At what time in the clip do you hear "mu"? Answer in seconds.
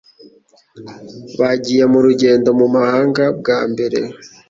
1.91-1.99, 2.59-2.67